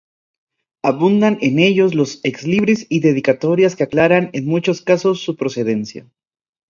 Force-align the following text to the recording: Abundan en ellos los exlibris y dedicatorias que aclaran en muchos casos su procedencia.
Abundan 0.81 1.37
en 1.41 1.59
ellos 1.59 1.93
los 1.93 2.21
exlibris 2.23 2.87
y 2.89 3.01
dedicatorias 3.01 3.75
que 3.75 3.83
aclaran 3.83 4.31
en 4.33 4.47
muchos 4.47 4.81
casos 4.81 5.21
su 5.21 5.35
procedencia. 5.35 6.07